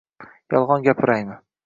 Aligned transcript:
Yolg'on 0.53 0.85
gapiraymi? 0.87 1.37